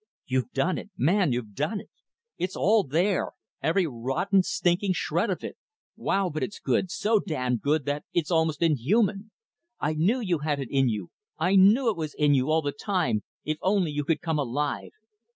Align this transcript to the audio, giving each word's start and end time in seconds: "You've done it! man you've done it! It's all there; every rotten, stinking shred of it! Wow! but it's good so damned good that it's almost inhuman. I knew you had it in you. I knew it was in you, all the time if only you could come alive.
"You've 0.25 0.51
done 0.51 0.79
it! 0.79 0.89
man 0.97 1.31
you've 1.31 1.53
done 1.53 1.79
it! 1.79 1.91
It's 2.39 2.55
all 2.55 2.83
there; 2.83 3.33
every 3.61 3.85
rotten, 3.85 4.41
stinking 4.41 4.93
shred 4.93 5.29
of 5.29 5.43
it! 5.43 5.57
Wow! 5.95 6.29
but 6.33 6.41
it's 6.41 6.57
good 6.57 6.89
so 6.89 7.19
damned 7.19 7.61
good 7.61 7.85
that 7.85 8.05
it's 8.11 8.31
almost 8.31 8.63
inhuman. 8.63 9.29
I 9.79 9.93
knew 9.93 10.19
you 10.19 10.39
had 10.39 10.59
it 10.59 10.71
in 10.71 10.89
you. 10.89 11.11
I 11.37 11.55
knew 11.55 11.87
it 11.91 11.97
was 11.97 12.15
in 12.15 12.33
you, 12.33 12.49
all 12.49 12.63
the 12.63 12.71
time 12.71 13.21
if 13.45 13.59
only 13.61 13.91
you 13.91 14.03
could 14.03 14.21
come 14.21 14.39
alive. 14.39 14.89